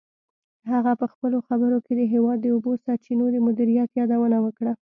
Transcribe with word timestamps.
هغه 0.71 0.91
په 1.01 1.05
خپلو 1.11 1.37
خبرو 1.47 1.77
کې 1.85 1.93
د 1.95 2.01
هېواد 2.13 2.37
د 2.41 2.47
اوبو 2.55 2.71
سرچینو 2.83 3.25
د 3.31 3.37
مدیریت 3.47 3.89
یادونه 3.99 4.37
وکړه. 4.41 4.73